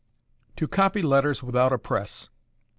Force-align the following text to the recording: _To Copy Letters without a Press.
_To 0.57 0.67
Copy 0.67 1.03
Letters 1.03 1.43
without 1.43 1.71
a 1.71 1.77
Press. 1.77 2.29